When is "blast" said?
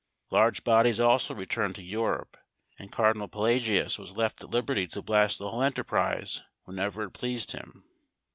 5.03-5.37